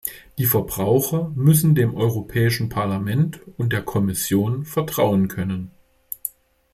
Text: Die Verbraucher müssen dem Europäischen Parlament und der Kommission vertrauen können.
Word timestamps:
Die 0.39 0.47
Verbraucher 0.47 1.31
müssen 1.35 1.75
dem 1.75 1.93
Europäischen 1.93 2.69
Parlament 2.69 3.39
und 3.59 3.71
der 3.71 3.83
Kommission 3.83 4.65
vertrauen 4.65 5.27
können. 5.27 5.69